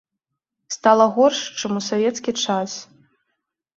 [0.75, 2.71] Стала горш, чым у савецкі час.